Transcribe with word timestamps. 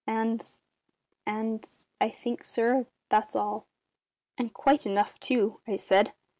And 0.07 0.43
and 1.27 1.63
I 2.01 2.09
think, 2.09 2.43
sir, 2.43 2.87
that's 3.09 3.35
all." 3.35 3.67
"And 4.35 4.51
quite 4.51 4.87
enough, 4.87 5.19
too," 5.19 5.59
I 5.67 5.75
said. 5.77 6.13